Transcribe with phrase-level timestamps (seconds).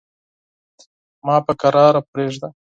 [1.25, 2.49] ما په کراره پرېږده.